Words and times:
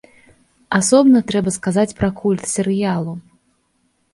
Асобна 0.77 1.21
трэба 1.31 1.53
сказаць 1.57 1.95
пра 1.99 2.09
культ 2.23 2.43
серыялу. 2.55 3.13